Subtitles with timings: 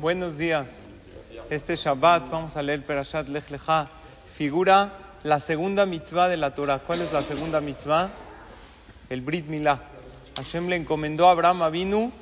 [0.00, 0.80] Buenos días.
[1.50, 3.86] Este Shabbat vamos a leer Perashat Lech Lecha.
[4.34, 6.78] Figura la segunda mitzvah de la Torah.
[6.78, 8.08] ¿Cuál es la segunda mitzvah?
[9.10, 9.82] El Brit Milá.
[10.36, 12.12] Hashem le encomendó a Abraham Avinu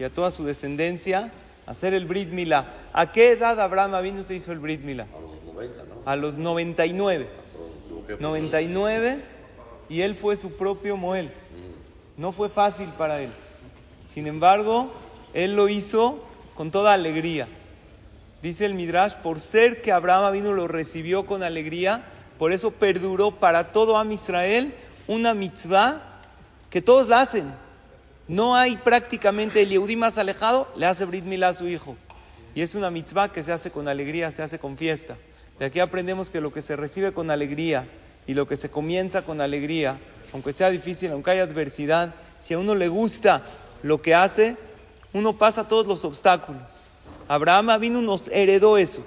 [0.00, 1.30] y a toda su descendencia
[1.64, 2.74] hacer el Brit Milá.
[2.92, 5.06] ¿A qué edad Abraham Avinu se hizo el Brit Milá?
[6.06, 7.28] A los 99.
[8.18, 9.22] 99
[9.88, 11.30] y él fue su propio Moel.
[12.16, 13.30] No fue fácil para él.
[14.08, 14.92] Sin embargo,
[15.34, 16.24] él lo hizo
[16.58, 17.46] con toda alegría.
[18.42, 22.02] Dice el Midrash, por ser que Abraham vino lo recibió con alegría,
[22.36, 24.74] por eso perduró para todo Am Israel
[25.06, 26.02] una mitzvah
[26.68, 27.54] que todos la hacen.
[28.26, 31.96] No hay prácticamente el Yehudí más alejado, le hace Brit Milá a su hijo.
[32.56, 35.16] Y es una mitzvah que se hace con alegría, se hace con fiesta.
[35.60, 37.86] De aquí aprendemos que lo que se recibe con alegría
[38.26, 39.96] y lo que se comienza con alegría,
[40.32, 43.44] aunque sea difícil, aunque haya adversidad, si a uno le gusta
[43.84, 44.56] lo que hace,
[45.12, 46.62] uno pasa todos los obstáculos.
[47.28, 49.02] Abraham vino nos heredó eso.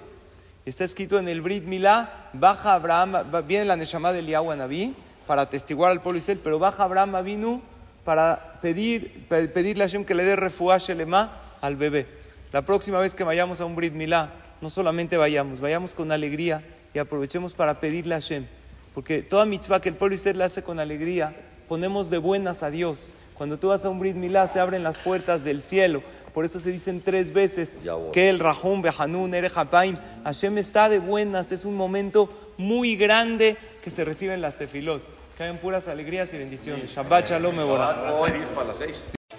[0.66, 5.91] Está escrito en el Brit Milá, baja Abraham, viene la Neshama del Naví para atestiguar
[5.91, 7.61] al pueblo Israel, pero baja Abraham vino
[8.05, 12.07] para pedir, pedirle a Hashem que le dé refuash elema al bebé.
[12.52, 16.63] La próxima vez que vayamos a un Brit Milá, no solamente vayamos, vayamos con alegría
[16.94, 18.45] y aprovechemos para pedirle a Hashem.
[18.94, 21.35] Porque toda mitzvah que el pueblo Israel le hace con alegría,
[21.67, 23.09] ponemos de buenas a Dios.
[23.42, 26.03] Cuando tú vas a un Brit Milá, se abren las puertas del cielo.
[26.31, 27.75] Por eso se dicen tres veces
[28.14, 31.52] que el Rahum, Behanun, Ere Hashem está de buenas.
[31.52, 35.01] Es un momento muy grande que se reciben las tefilot.
[35.40, 36.91] Caen puras alegrías y bendiciones.
[36.91, 37.56] Shabbat Shalom,